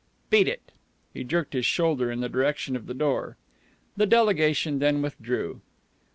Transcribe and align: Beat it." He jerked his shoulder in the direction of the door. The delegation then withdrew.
Beat 0.31 0.47
it." 0.47 0.71
He 1.13 1.23
jerked 1.23 1.53
his 1.53 1.67
shoulder 1.67 2.09
in 2.09 2.21
the 2.21 2.27
direction 2.27 2.75
of 2.75 2.87
the 2.87 2.95
door. 2.95 3.37
The 3.95 4.07
delegation 4.07 4.79
then 4.79 4.99
withdrew. 5.03 5.61